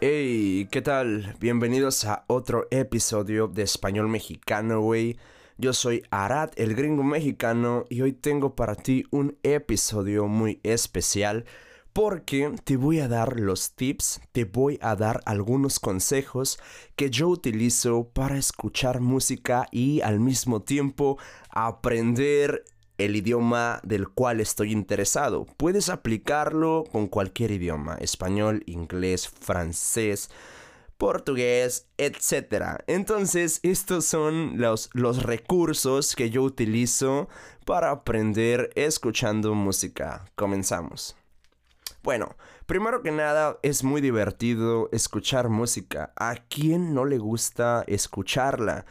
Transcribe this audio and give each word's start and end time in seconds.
Hey, 0.00 0.68
¿qué 0.70 0.82
tal? 0.82 1.36
Bienvenidos 1.38 2.04
a 2.04 2.24
otro 2.26 2.66
episodio 2.72 3.46
de 3.46 3.62
Español 3.62 4.08
Mexicano, 4.08 4.80
güey. 4.80 5.18
Yo 5.56 5.72
soy 5.72 6.02
Arad, 6.10 6.50
el 6.56 6.74
gringo 6.74 7.04
mexicano, 7.04 7.84
y 7.88 8.00
hoy 8.00 8.12
tengo 8.12 8.56
para 8.56 8.74
ti 8.74 9.04
un 9.10 9.38
episodio 9.44 10.26
muy 10.26 10.58
especial 10.64 11.44
porque 11.94 12.52
te 12.64 12.76
voy 12.76 12.98
a 12.98 13.06
dar 13.06 13.38
los 13.38 13.70
tips, 13.76 14.20
te 14.32 14.44
voy 14.44 14.80
a 14.82 14.96
dar 14.96 15.22
algunos 15.26 15.78
consejos 15.78 16.58
que 16.96 17.08
yo 17.08 17.28
utilizo 17.28 18.08
para 18.12 18.36
escuchar 18.36 19.00
música 19.00 19.68
y 19.70 20.00
al 20.00 20.18
mismo 20.18 20.60
tiempo 20.60 21.18
aprender 21.50 22.64
el 22.98 23.14
idioma 23.14 23.80
del 23.84 24.08
cual 24.08 24.40
estoy 24.40 24.72
interesado. 24.72 25.46
Puedes 25.56 25.88
aplicarlo 25.88 26.82
con 26.90 27.06
cualquier 27.06 27.52
idioma, 27.52 27.94
español, 28.00 28.64
inglés, 28.66 29.28
francés, 29.28 30.30
portugués, 30.98 31.86
etc. 31.96 32.82
Entonces, 32.88 33.60
estos 33.62 34.04
son 34.04 34.60
los, 34.60 34.90
los 34.94 35.22
recursos 35.22 36.16
que 36.16 36.28
yo 36.30 36.42
utilizo 36.42 37.28
para 37.64 37.92
aprender 37.92 38.70
escuchando 38.74 39.54
música. 39.54 40.24
Comenzamos. 40.34 41.16
Bueno, 42.04 42.36
primero 42.66 43.00
que 43.00 43.10
nada 43.10 43.58
es 43.62 43.82
muy 43.82 44.02
divertido 44.02 44.90
escuchar 44.92 45.48
música. 45.48 46.12
¿A 46.16 46.34
quién 46.34 46.92
no 46.92 47.06
le 47.06 47.16
gusta 47.16 47.82
escucharla? 47.86 48.84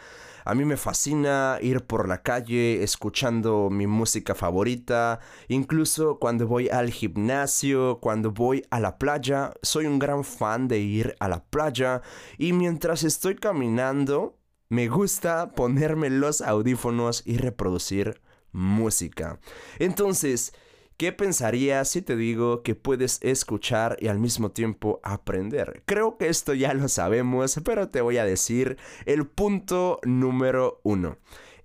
A 0.45 0.55
mí 0.55 0.65
me 0.65 0.77
fascina 0.77 1.59
ir 1.61 1.85
por 1.85 2.07
la 2.07 2.23
calle 2.23 2.81
escuchando 2.81 3.69
mi 3.69 3.85
música 3.85 4.33
favorita, 4.33 5.19
incluso 5.47 6.17
cuando 6.17 6.47
voy 6.47 6.69
al 6.69 6.89
gimnasio, 6.89 7.99
cuando 7.99 8.31
voy 8.31 8.65
a 8.71 8.79
la 8.79 8.97
playa, 8.97 9.53
soy 9.61 9.85
un 9.85 9.99
gran 9.99 10.23
fan 10.23 10.67
de 10.67 10.79
ir 10.79 11.15
a 11.19 11.27
la 11.27 11.43
playa 11.43 12.01
y 12.39 12.51
mientras 12.53 13.03
estoy 13.03 13.35
caminando, 13.35 14.39
me 14.69 14.87
gusta 14.87 15.51
ponerme 15.53 16.09
los 16.09 16.41
audífonos 16.41 17.21
y 17.27 17.37
reproducir 17.37 18.21
música. 18.51 19.39
Entonces, 19.77 20.51
¿Qué 20.97 21.11
pensarías 21.11 21.89
si 21.89 22.01
te 22.01 22.15
digo 22.15 22.61
que 22.61 22.75
puedes 22.75 23.19
escuchar 23.23 23.97
y 23.99 24.07
al 24.07 24.19
mismo 24.19 24.51
tiempo 24.51 24.99
aprender? 25.03 25.83
Creo 25.85 26.17
que 26.17 26.29
esto 26.29 26.53
ya 26.53 26.73
lo 26.73 26.87
sabemos, 26.87 27.59
pero 27.65 27.89
te 27.89 28.01
voy 28.01 28.17
a 28.17 28.25
decir 28.25 28.77
el 29.05 29.27
punto 29.27 29.99
número 30.03 30.79
uno. 30.83 31.17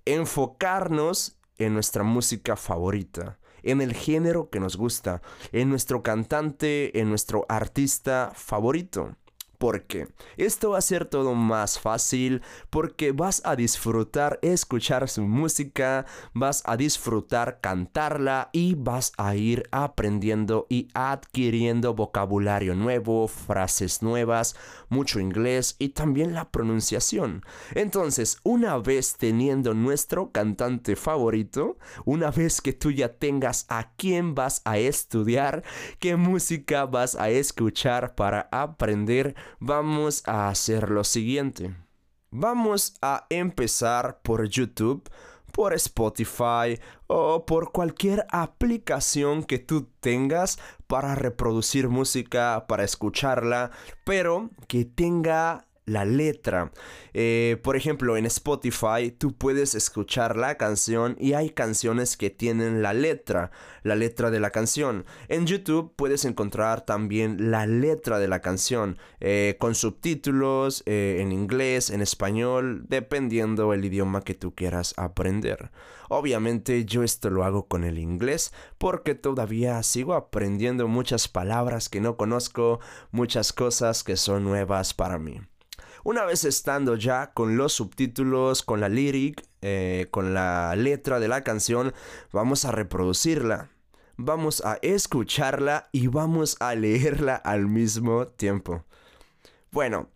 Enfocarnos 0.05 1.37
en 1.57 1.73
nuestra 1.73 2.03
música 2.03 2.55
favorita 2.55 3.39
en 3.63 3.81
el 3.81 3.93
género 3.93 4.49
que 4.49 4.59
nos 4.59 4.77
gusta, 4.77 5.21
en 5.51 5.69
nuestro 5.69 6.01
cantante, 6.01 6.99
en 6.99 7.09
nuestro 7.09 7.45
artista 7.49 8.31
favorito. 8.33 9.15
Porque 9.59 10.07
esto 10.37 10.71
va 10.71 10.79
a 10.79 10.81
ser 10.81 11.05
todo 11.05 11.35
más 11.35 11.79
fácil 11.79 12.41
porque 12.69 13.11
vas 13.11 13.41
a 13.45 13.55
disfrutar 13.55 14.39
escuchar 14.41 15.09
su 15.09 15.21
música, 15.23 16.05
vas 16.33 16.63
a 16.65 16.77
disfrutar 16.77 17.59
cantarla 17.61 18.49
y 18.53 18.75
vas 18.75 19.11
a 19.17 19.35
ir 19.35 19.63
aprendiendo 19.71 20.65
y 20.69 20.87
adquiriendo 20.93 21.93
vocabulario 21.93 22.73
nuevo, 22.73 23.27
frases 23.27 24.01
nuevas, 24.01 24.55
mucho 24.87 25.19
inglés 25.19 25.75
y 25.77 25.89
también 25.89 26.33
la 26.33 26.49
pronunciación. 26.49 27.43
Entonces, 27.75 28.39
una 28.43 28.77
vez 28.77 29.17
teniendo 29.17 29.73
nuestro 29.73 30.31
cantante 30.31 30.95
favorito, 30.95 31.77
una 32.05 32.31
vez 32.31 32.61
que 32.61 32.71
tú 32.71 32.91
ya 32.91 33.09
tengas 33.09 33.65
a 33.67 33.91
quién 33.97 34.35
vas 34.35 34.61
a 34.63 34.77
estudiar, 34.77 35.63
qué 35.99 36.15
música 36.15 36.85
vas 36.85 37.15
a 37.15 37.29
escuchar 37.29 38.15
para 38.15 38.47
aprender, 38.51 39.35
vamos 39.59 40.23
a 40.25 40.49
hacer 40.49 40.89
lo 40.89 41.03
siguiente. 41.03 41.75
Vamos 42.31 42.95
a 43.01 43.25
empezar 43.29 44.21
por 44.21 44.47
YouTube, 44.47 45.09
por 45.51 45.73
Spotify 45.73 46.79
o 47.07 47.45
por 47.45 47.71
cualquier 47.71 48.25
aplicación 48.29 49.43
que 49.43 49.57
tú 49.57 49.89
tengas 49.99 50.59
para 50.87 51.15
reproducir 51.15 51.89
música, 51.89 52.65
para 52.67 52.83
escucharla, 52.83 53.71
pero 54.05 54.51
que 54.67 54.85
tenga 54.85 55.68
la 55.89 56.05
letra. 56.05 56.71
Eh, 57.13 57.57
por 57.63 57.75
ejemplo, 57.75 58.15
en 58.17 58.25
Spotify 58.25 59.11
tú 59.17 59.35
puedes 59.35 59.75
escuchar 59.75 60.35
la 60.35 60.55
canción 60.55 61.15
y 61.19 61.33
hay 61.33 61.49
canciones 61.49 62.15
que 62.15 62.29
tienen 62.29 62.81
la 62.81 62.93
letra, 62.93 63.51
la 63.83 63.95
letra 63.95 64.29
de 64.29 64.39
la 64.39 64.51
canción. 64.51 65.05
En 65.27 65.47
YouTube 65.47 65.93
puedes 65.95 66.25
encontrar 66.25 66.85
también 66.85 67.51
la 67.51 67.65
letra 67.65 68.19
de 68.19 68.27
la 68.27 68.41
canción 68.41 68.97
eh, 69.19 69.57
con 69.59 69.75
subtítulos 69.75 70.83
eh, 70.85 71.17
en 71.21 71.31
inglés, 71.31 71.89
en 71.89 72.01
español, 72.01 72.85
dependiendo 72.87 73.73
el 73.73 73.83
idioma 73.83 74.21
que 74.21 74.35
tú 74.35 74.53
quieras 74.53 74.93
aprender. 74.97 75.71
Obviamente 76.09 76.85
yo 76.85 77.03
esto 77.03 77.29
lo 77.29 77.43
hago 77.43 77.67
con 77.67 77.83
el 77.83 77.99
inglés 77.99 78.51
porque 78.77 79.13
todavía 79.13 79.81
sigo 79.83 80.15
aprendiendo 80.15 80.87
muchas 80.87 81.27
palabras 81.27 81.87
que 81.87 82.01
no 82.01 82.17
conozco, 82.17 82.79
muchas 83.11 83.53
cosas 83.53 84.03
que 84.03 84.17
son 84.17 84.43
nuevas 84.43 84.93
para 84.93 85.19
mí. 85.19 85.39
Una 86.03 86.23
vez 86.25 86.45
estando 86.45 86.95
ya 86.95 87.31
con 87.33 87.57
los 87.57 87.73
subtítulos, 87.73 88.63
con 88.63 88.79
la 88.79 88.89
lyric, 88.89 89.45
eh, 89.61 90.07
con 90.11 90.33
la 90.33 90.75
letra 90.75 91.19
de 91.19 91.27
la 91.27 91.43
canción, 91.43 91.93
vamos 92.31 92.65
a 92.65 92.71
reproducirla. 92.71 93.69
Vamos 94.15 94.61
a 94.65 94.79
escucharla 94.81 95.89
y 95.91 96.07
vamos 96.07 96.57
a 96.59 96.75
leerla 96.75 97.35
al 97.35 97.67
mismo 97.67 98.27
tiempo. 98.27 98.83
Bueno, 99.71 100.09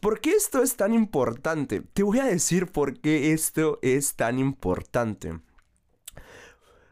¿por 0.00 0.20
qué 0.20 0.30
esto 0.30 0.62
es 0.62 0.76
tan 0.76 0.94
importante? 0.94 1.80
Te 1.80 2.02
voy 2.02 2.18
a 2.20 2.24
decir 2.24 2.72
por 2.72 2.98
qué 3.00 3.32
esto 3.32 3.78
es 3.82 4.14
tan 4.14 4.38
importante. 4.38 5.38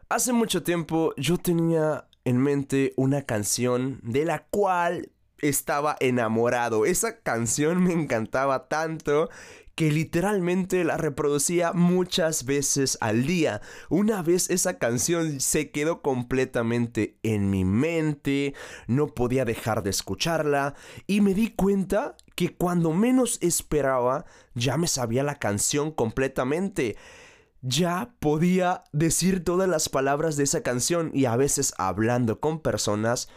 Hace 0.09 0.33
mucho 0.33 0.61
tiempo 0.61 1.13
yo 1.17 1.37
tenía 1.37 2.07
en 2.25 2.37
mente 2.37 2.93
una 2.95 3.23
canción 3.23 3.99
de 4.03 4.25
la 4.25 4.45
cual 4.45 5.11
estaba 5.41 5.95
enamorado. 5.99 6.85
Esa 6.85 7.19
canción 7.19 7.83
me 7.83 7.93
encantaba 7.93 8.67
tanto 8.67 9.29
que 9.75 9.91
literalmente 9.91 10.85
la 10.85 10.95
reproducía 10.95 11.73
muchas 11.73 12.45
veces 12.45 12.97
al 13.01 13.27
día. 13.27 13.61
Una 13.89 14.21
vez 14.21 14.49
esa 14.49 14.77
canción 14.77 15.41
se 15.41 15.69
quedó 15.71 16.01
completamente 16.01 17.19
en 17.23 17.49
mi 17.49 17.65
mente, 17.65 18.53
no 18.87 19.07
podía 19.07 19.43
dejar 19.43 19.83
de 19.83 19.89
escucharla 19.89 20.75
y 21.07 21.19
me 21.19 21.33
di 21.33 21.51
cuenta 21.51 22.15
que 22.35 22.55
cuando 22.55 22.91
menos 22.93 23.37
esperaba 23.41 24.25
ya 24.53 24.77
me 24.77 24.87
sabía 24.87 25.23
la 25.23 25.35
canción 25.35 25.91
completamente. 25.91 26.95
Ya 27.61 28.13
podía 28.19 28.83
decir 28.93 29.43
todas 29.43 29.67
las 29.67 29.89
palabras 29.89 30.37
de 30.37 30.43
esa 30.43 30.61
canción 30.61 31.11
y 31.13 31.25
a 31.25 31.35
veces 31.35 31.73
hablando 31.77 32.39
con 32.39 32.59
personas 32.59 33.27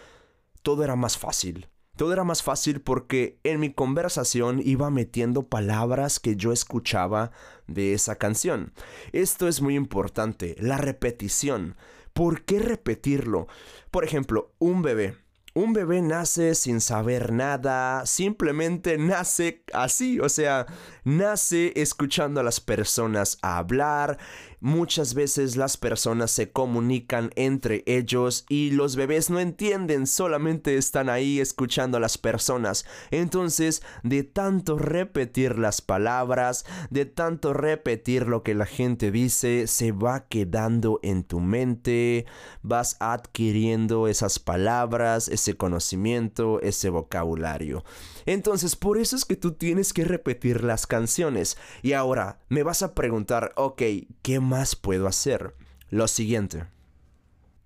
todo 0.63 0.85
era 0.85 0.97
más 0.97 1.17
fácil. 1.17 1.69
Todo 1.99 2.13
era 2.13 2.23
más 2.23 2.45
fácil 2.45 2.81
porque 2.81 3.41
en 3.43 3.59
mi 3.59 3.73
conversación 3.73 4.61
iba 4.65 4.89
metiendo 4.89 5.49
palabras 5.49 6.21
que 6.21 6.37
yo 6.37 6.53
escuchaba 6.53 7.33
de 7.67 7.93
esa 7.93 8.15
canción. 8.15 8.73
Esto 9.11 9.49
es 9.49 9.61
muy 9.61 9.75
importante, 9.75 10.55
la 10.61 10.77
repetición. 10.77 11.75
¿Por 12.13 12.45
qué 12.45 12.61
repetirlo? 12.61 13.49
Por 13.91 14.05
ejemplo, 14.05 14.53
un 14.61 14.81
bebé 14.81 15.17
un 15.59 15.73
bebé 15.73 16.03
nace 16.03 16.55
sin 16.55 16.81
saber 16.81 17.33
nada, 17.33 18.07
simplemente 18.07 18.97
nace 18.97 19.65
así, 19.73 20.21
o 20.21 20.29
sea, 20.29 20.67
nace 21.03 21.73
escuchando 21.75 22.39
a 22.39 22.45
las 22.45 22.61
personas 22.61 23.39
hablar. 23.43 24.19
Muchas 24.61 25.15
veces 25.15 25.57
las 25.57 25.77
personas 25.77 26.33
se 26.33 26.51
comunican 26.51 27.31
entre 27.37 27.85
ellos 27.87 28.45
y 28.49 28.73
los 28.73 28.97
bebés 28.97 29.31
no 29.31 29.39
entienden, 29.39 30.07
solamente 30.07 30.77
están 30.77 31.09
ahí 31.09 31.39
escuchando 31.39 31.97
a 31.97 32.01
las 32.01 32.19
personas. 32.19 32.85
Entonces, 33.13 33.83
de 34.03 34.25
tanto 34.25 34.77
repetir 34.77 35.59
las 35.59 35.81
palabras, 35.81 36.65
de 36.91 37.05
tanto 37.05 37.53
repetir 37.53 38.27
lo 38.27 38.43
que 38.43 38.55
la 38.55 38.67
gente 38.67 39.13
dice, 39.13 39.67
se 39.69 39.93
va 39.93 40.27
quedando 40.27 40.99
en 41.03 41.23
tu 41.23 41.39
mente, 41.39 42.27
vas 42.63 42.97
adquiriendo 42.99 44.09
esas 44.09 44.41
palabras, 44.41 45.29
ese 45.29 45.57
conocimiento, 45.57 46.61
ese 46.63 46.91
vocabulario. 46.91 47.85
Entonces, 48.27 48.77
por 48.77 48.99
eso 48.99 49.17
es 49.17 49.25
que 49.25 49.37
tú 49.37 49.53
tienes 49.53 49.93
que 49.93 50.05
repetir 50.05 50.65
las 50.65 50.87
canciones. 50.87 51.57
Y 51.83 51.93
ahora, 51.93 52.41
me 52.49 52.63
vas 52.63 52.83
a 52.83 52.95
preguntar, 52.95 53.53
ok, 53.57 53.83
¿qué 54.23 54.41
más 54.49 54.75
puedo 54.75 55.07
hacer? 55.07 55.55
Lo 55.91 56.09
siguiente. 56.09 56.65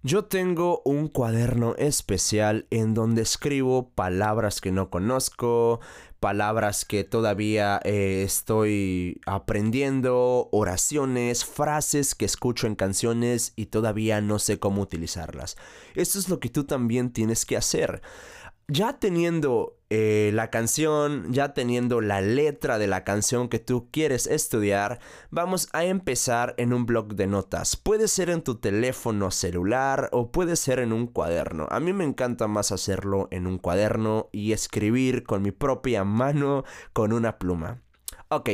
Yo 0.05 0.25
tengo 0.25 0.83
un 0.85 1.07
cuaderno 1.07 1.77
especial 1.77 2.67
en 2.71 2.93
donde 2.93 3.23
escribo 3.23 3.91
palabras 3.91 4.61
que 4.61 4.73
no 4.73 4.91
conozco, 4.91 5.79
palabras 6.19 6.85
que 6.85 7.05
todavía 7.05 7.81
eh, 7.85 8.25
estoy 8.25 9.21
aprendiendo, 9.27 10.49
oraciones, 10.51 11.45
frases 11.45 12.17
que 12.17 12.25
escucho 12.25 12.67
en 12.67 12.75
canciones 12.75 13.53
y 13.55 13.67
todavía 13.67 14.21
no 14.21 14.41
sé 14.41 14.59
cómo 14.59 14.83
utilizarlas. 14.83 15.57
Esto 15.95 16.19
es 16.19 16.29
lo 16.29 16.41
que 16.41 16.49
tú 16.49 16.65
también 16.65 17.13
tienes 17.13 17.47
que 17.47 17.57
hacer 17.57 18.03
ya 18.69 18.99
teniendo 18.99 19.79
eh, 19.95 20.31
la 20.33 20.49
canción, 20.49 21.35
ya 21.35 21.53
teniendo 21.53 22.01
la 22.01 22.23
letra 22.23 22.79
de 22.79 22.87
la 22.87 23.05
canción 23.05 23.51
que 23.51 23.59
tú 23.59 23.91
quieres 23.91 24.27
estudiar, 24.27 25.01
vamos 25.31 25.69
a 25.75 25.85
empezar 25.85 26.55
en 26.57 26.73
un 26.73 26.87
blog 26.87 27.15
de 27.15 27.27
notas. 27.27 27.77
Puede 27.77 28.09
ser 28.09 28.31
en 28.31 28.41
tu 28.41 28.55
teléfono 28.55 29.31
celular 29.31 30.09
o 30.13 30.33
puede 30.33 30.57
ser 30.57 30.79
en 30.79 30.95
un 30.95 31.09
cuaderno. 31.09 31.67
A 31.71 31.79
mí 31.79 31.93
me 31.93 32.05
encanta 32.05 32.49
más 32.49 32.73
hacerlo 32.73 33.29
en 33.31 33.47
un 33.47 33.59
cuaderno 33.59 34.31
y 34.33 34.53
escribir 34.53 35.25
con 35.25 35.43
mi 35.43 35.51
propia 35.51 36.05
mano 36.05 36.65
con 36.95 37.13
una 37.13 37.39
pluma. 37.39 37.83
Ok. 38.31 38.49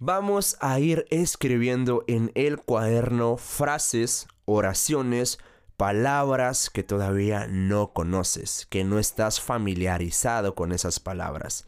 Vamos 0.00 0.56
a 0.58 0.80
ir 0.80 1.06
escribiendo 1.10 2.02
en 2.08 2.32
el 2.34 2.58
cuaderno 2.58 3.36
frases, 3.36 4.26
oraciones, 4.44 5.38
palabras 5.82 6.70
que 6.70 6.84
todavía 6.84 7.48
no 7.48 7.92
conoces, 7.92 8.68
que 8.70 8.84
no 8.84 9.00
estás 9.00 9.40
familiarizado 9.40 10.54
con 10.54 10.70
esas 10.70 11.00
palabras. 11.00 11.66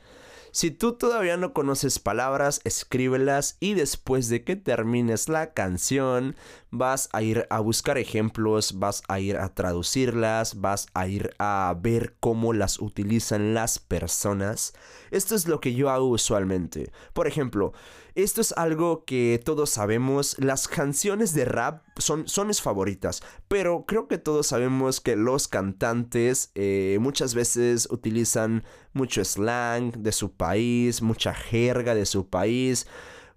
Si 0.53 0.71
tú 0.71 0.93
todavía 0.93 1.37
no 1.37 1.53
conoces 1.53 1.99
palabras, 1.99 2.61
escríbelas 2.63 3.57
y 3.59 3.75
después 3.75 4.29
de 4.29 4.45
que 4.45 4.55
termines 4.55 5.29
la 5.29 5.53
canción, 5.53 6.37
vas 6.71 7.09
a 7.13 7.23
ir 7.23 7.49
a 7.51 7.59
buscar 7.59 7.99
ejemplos, 7.99 8.79
vas 8.79 9.03
a 9.09 9.19
ir 9.19 9.37
a 9.37 9.53
traducirlas, 9.53 10.61
vas 10.61 10.87
a 10.95 11.09
ir 11.09 11.35
a 11.41 11.77
ver 11.77 12.15
cómo 12.21 12.53
las 12.53 12.79
utilizan 12.79 13.53
las 13.53 13.81
personas. 13.81 14.75
Esto 15.11 15.35
es 15.35 15.49
lo 15.49 15.61
que 15.61 15.75
yo 15.75 15.91
hago 15.91 16.07
usualmente. 16.07 16.93
Por 17.15 17.27
ejemplo, 17.27 17.73
esto 18.15 18.41
es 18.41 18.53
algo 18.53 19.05
que 19.05 19.41
todos 19.45 19.71
sabemos, 19.71 20.37
las 20.39 20.69
canciones 20.69 21.35
de 21.35 21.45
rap 21.45 21.83
son, 21.99 22.29
son 22.29 22.47
mis 22.47 22.63
favoritas, 22.63 23.23
pero 23.49 23.85
creo 23.87 24.07
que 24.07 24.19
todos 24.19 24.47
sabemos 24.47 25.01
que 25.01 25.17
los 25.17 25.49
cantantes 25.49 26.51
eh, 26.55 26.99
muchas 27.01 27.35
veces 27.35 27.89
utilizan 27.91 28.65
mucho 28.93 29.25
slang 29.25 29.93
de 29.93 30.13
su 30.13 30.33
país, 30.33 31.03
mucha 31.03 31.35
jerga 31.35 31.95
de 31.95 32.07
su 32.07 32.29
país, 32.29 32.87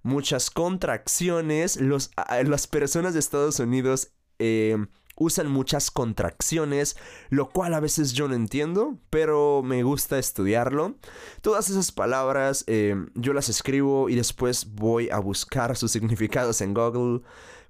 muchas 0.04 0.52
contracciones. 0.52 1.78
Los, 1.82 2.12
las 2.46 2.68
personas 2.68 3.14
de 3.14 3.20
Estados 3.20 3.60
Unidos 3.60 4.12
eh, 4.40 4.78
usan 5.18 5.50
muchas 5.50 5.92
contracciones, 5.92 6.96
lo 7.30 7.50
cual 7.50 7.74
a 7.74 7.80
veces 7.80 8.14
yo 8.14 8.28
no 8.28 8.36
entiendo, 8.36 8.98
pero 9.10 9.62
me 9.64 9.84
gusta 9.84 10.20
estudiarlo. 10.20 10.96
Todas 11.42 11.70
esas 11.70 11.92
palabras 11.92 12.64
eh, 12.68 12.96
yo 13.16 13.34
las 13.34 13.50
escribo 13.50 14.10
y 14.10 14.16
después 14.16 14.76
voy 14.76 15.10
a 15.10 15.20
buscar 15.20 15.76
sus 15.76 15.92
significados 15.92 16.62
en 16.62 16.74
Google 16.74 17.22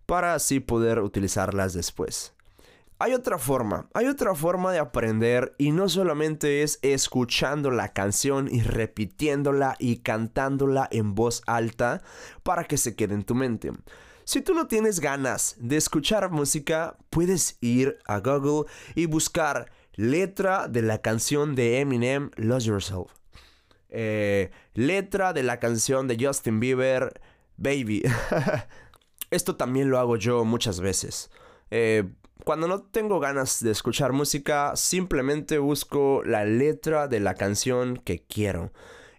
para 0.06 0.34
así 0.34 0.60
poder 0.60 1.00
utilizarlas 1.00 1.74
después. 1.74 2.34
Hay 3.00 3.14
otra 3.14 3.38
forma, 3.38 3.88
hay 3.94 4.08
otra 4.08 4.34
forma 4.34 4.72
de 4.72 4.80
aprender 4.80 5.54
y 5.60 5.72
no 5.72 5.88
solamente 5.88 6.64
es 6.64 6.80
escuchando 6.82 7.70
la 7.70 7.94
canción 7.94 8.48
y 8.52 8.64
repitiéndola 8.64 9.76
y 9.78 9.98
cantándola 9.98 10.88
en 10.90 11.14
voz 11.14 11.44
alta 11.46 12.02
para 12.42 12.64
que 12.64 12.78
se 12.78 12.96
quede 12.96 13.14
en 13.14 13.24
tu 13.24 13.36
mente. 13.36 13.72
Si 14.28 14.42
tú 14.42 14.54
no 14.54 14.68
tienes 14.68 15.00
ganas 15.00 15.56
de 15.58 15.78
escuchar 15.78 16.30
música, 16.30 16.98
puedes 17.10 17.58
ir 17.62 17.98
a 18.04 18.20
Google 18.20 18.70
y 18.94 19.06
buscar 19.06 19.72
letra 19.94 20.68
de 20.68 20.82
la 20.82 21.02
canción 21.02 21.56
de 21.56 21.80
Eminem, 21.80 22.32
Lose 22.36 22.68
Yourself. 22.68 23.10
Eh, 23.88 24.52
letra 24.74 25.32
de 25.32 25.44
la 25.44 25.62
canción 25.62 26.10
de 26.10 26.18
Justin 26.20 26.60
Bieber, 26.60 27.22
Baby. 27.56 28.04
Esto 29.32 29.56
también 29.56 29.90
lo 29.90 29.98
hago 29.98 30.18
yo 30.18 30.44
muchas 30.44 30.82
veces. 30.82 31.32
Eh, 31.72 32.04
cuando 32.44 32.68
no 32.68 32.82
tengo 32.82 33.22
ganas 33.22 33.64
de 33.64 33.72
escuchar 33.72 34.12
música, 34.12 34.76
simplemente 34.76 35.58
busco 35.58 36.22
la 36.26 36.44
letra 36.44 37.08
de 37.08 37.22
la 37.22 37.36
canción 37.36 37.96
que 37.96 38.26
quiero. 38.28 38.74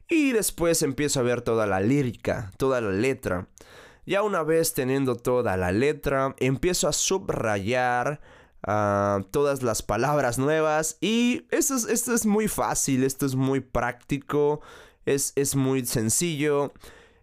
Y 0.06 0.32
después 0.32 0.82
empiezo 0.82 1.20
a 1.20 1.22
ver 1.22 1.40
toda 1.40 1.66
la 1.66 1.80
lírica, 1.80 2.52
toda 2.58 2.82
la 2.82 2.90
letra. 2.90 3.48
Ya 4.08 4.22
una 4.22 4.42
vez 4.42 4.72
teniendo 4.72 5.16
toda 5.16 5.58
la 5.58 5.70
letra, 5.70 6.34
empiezo 6.38 6.88
a 6.88 6.94
subrayar 6.94 8.22
ah, 8.66 9.20
todas 9.30 9.62
las 9.62 9.82
palabras 9.82 10.38
nuevas 10.38 10.96
y 11.02 11.46
esto 11.50 11.74
es, 11.74 11.84
esto 11.84 12.14
es 12.14 12.24
muy 12.24 12.48
fácil, 12.48 13.04
esto 13.04 13.26
es 13.26 13.34
muy 13.34 13.60
práctico, 13.60 14.62
es, 15.04 15.34
es 15.36 15.54
muy 15.54 15.84
sencillo. 15.84 16.72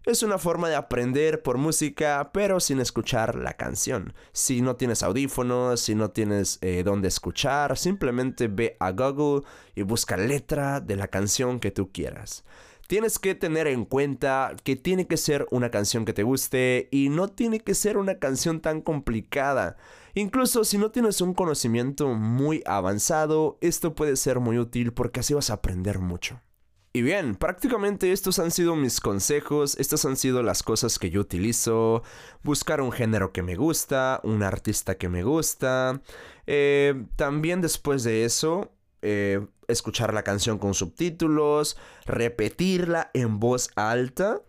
Es 0.04 0.22
una 0.22 0.38
forma 0.38 0.68
de 0.68 0.76
aprender 0.76 1.42
por 1.42 1.58
música, 1.58 2.30
pero 2.32 2.60
sin 2.60 2.78
escuchar 2.78 3.34
la 3.34 3.54
canción. 3.54 4.14
Si 4.30 4.62
no 4.62 4.76
tienes 4.76 5.02
audífonos, 5.02 5.80
si 5.80 5.96
no 5.96 6.12
tienes 6.12 6.60
eh, 6.60 6.84
dónde 6.84 7.08
escuchar, 7.08 7.76
simplemente 7.76 8.46
ve 8.46 8.76
a 8.78 8.92
Google 8.92 9.42
y 9.74 9.82
busca 9.82 10.16
letra 10.16 10.78
de 10.78 10.94
la 10.94 11.08
canción 11.08 11.58
que 11.58 11.72
tú 11.72 11.90
quieras 11.90 12.44
tienes 12.86 13.18
que 13.18 13.34
tener 13.34 13.66
en 13.66 13.84
cuenta 13.84 14.54
que 14.64 14.76
tiene 14.76 15.06
que 15.06 15.16
ser 15.16 15.46
una 15.50 15.70
canción 15.70 16.04
que 16.04 16.12
te 16.12 16.22
guste 16.22 16.88
y 16.90 17.08
no 17.08 17.28
tiene 17.28 17.60
que 17.60 17.74
ser 17.74 17.98
una 17.98 18.18
canción 18.18 18.60
tan 18.60 18.80
complicada. 18.80 19.76
Incluso 20.14 20.64
si 20.64 20.78
no 20.78 20.90
tienes 20.90 21.20
un 21.20 21.34
conocimiento 21.34 22.08
muy 22.14 22.62
avanzado, 22.64 23.58
esto 23.60 23.94
puede 23.94 24.16
ser 24.16 24.40
muy 24.40 24.58
útil 24.58 24.92
porque 24.92 25.20
así 25.20 25.34
vas 25.34 25.50
a 25.50 25.54
aprender 25.54 25.98
mucho. 25.98 26.40
Y 26.96 27.02
bien, 27.02 27.34
prácticamente 27.34 28.10
estos 28.10 28.38
han 28.38 28.50
sido 28.50 28.74
mis 28.74 29.02
consejos, 29.02 29.76
estas 29.78 30.06
han 30.06 30.16
sido 30.16 30.42
las 30.42 30.62
cosas 30.62 30.98
que 30.98 31.10
yo 31.10 31.20
utilizo, 31.20 32.02
buscar 32.42 32.80
un 32.80 32.90
género 32.90 33.34
que 33.34 33.42
me 33.42 33.54
gusta, 33.54 34.18
un 34.24 34.42
artista 34.42 34.94
que 34.94 35.10
me 35.10 35.22
gusta. 35.22 36.00
Eh, 36.46 37.04
también 37.16 37.60
después 37.60 38.02
de 38.02 38.24
eso, 38.24 38.72
eh, 39.02 39.46
escuchar 39.68 40.14
la 40.14 40.22
canción 40.22 40.58
con 40.58 40.74
subtítulos, 40.74 41.76
repetirla 42.04 43.10
en 43.14 43.38
voz 43.38 43.70
alta, 43.76 44.40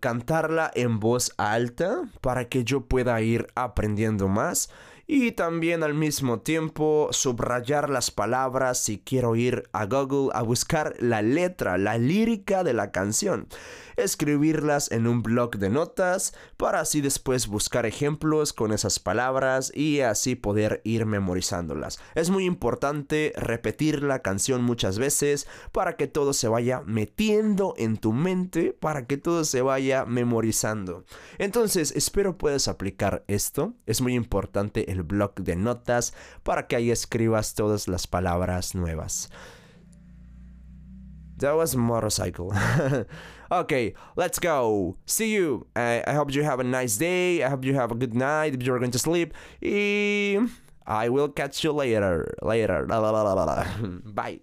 cantarla 0.00 0.70
en 0.74 1.00
voz 1.00 1.32
alta 1.36 2.02
para 2.20 2.48
que 2.48 2.64
yo 2.64 2.86
pueda 2.86 3.20
ir 3.20 3.46
aprendiendo 3.54 4.28
más 4.28 4.70
y 5.06 5.32
también 5.32 5.82
al 5.82 5.94
mismo 5.94 6.40
tiempo 6.40 7.08
subrayar 7.10 7.90
las 7.90 8.10
palabras 8.10 8.78
si 8.78 8.98
quiero 8.98 9.36
ir 9.36 9.68
a 9.72 9.86
Google 9.86 10.30
a 10.34 10.42
buscar 10.42 10.94
la 10.98 11.22
letra, 11.22 11.78
la 11.78 11.98
lírica 11.98 12.64
de 12.64 12.72
la 12.72 12.90
canción, 12.90 13.48
escribirlas 13.96 14.90
en 14.90 15.06
un 15.06 15.22
blog 15.22 15.58
de 15.58 15.70
notas 15.70 16.34
para 16.56 16.80
así 16.80 17.00
después 17.00 17.46
buscar 17.46 17.86
ejemplos 17.86 18.52
con 18.52 18.72
esas 18.72 18.98
palabras 18.98 19.70
y 19.74 20.00
así 20.00 20.34
poder 20.34 20.80
ir 20.84 21.06
memorizándolas. 21.06 22.00
Es 22.14 22.30
muy 22.30 22.44
importante 22.44 23.32
repetir 23.36 24.02
la 24.02 24.20
canción 24.20 24.62
muchas 24.62 24.98
veces 24.98 25.46
para 25.72 25.96
que 25.96 26.06
todo 26.06 26.32
se 26.32 26.48
vaya 26.48 26.82
metiendo 26.86 27.74
en 27.76 27.96
tu 27.98 28.12
mente, 28.12 28.76
para 28.78 29.06
que 29.06 29.16
todo 29.16 29.44
se 29.44 29.62
vaya 29.62 30.04
memorizando. 30.04 31.04
Entonces, 31.38 31.92
espero 31.94 32.38
puedas 32.38 32.68
aplicar 32.68 33.24
esto. 33.28 33.74
Es 33.86 34.00
muy 34.00 34.14
importante 34.14 34.90
el 34.94 35.02
blog 35.02 35.34
de 35.34 35.56
notas 35.56 36.14
para 36.42 36.66
que 36.66 36.76
ahí 36.76 36.90
escribas 36.90 37.54
todas 37.54 37.88
las 37.88 38.06
palabras 38.06 38.74
nuevas. 38.74 39.30
That 41.38 41.56
was 41.56 41.74
motorcycle. 41.74 42.52
okay, 43.50 43.94
let's 44.16 44.38
go. 44.38 44.96
See 45.04 45.34
you. 45.34 45.66
I, 45.74 46.02
hope 46.14 46.32
you 46.32 46.44
have 46.44 46.60
a 46.60 46.64
nice 46.64 46.96
day. 46.96 47.42
I 47.42 47.48
hope 47.48 47.64
you 47.64 47.74
have 47.74 47.90
a 47.90 47.96
good 47.96 48.14
night 48.14 48.54
if 48.54 48.62
you're 48.62 48.78
going 48.78 48.92
to 48.92 48.98
sleep. 48.98 49.34
I 50.86 51.08
will 51.08 51.28
catch 51.28 51.64
you 51.64 51.72
later. 51.72 52.34
Later. 52.40 52.86
Bye. 54.04 54.40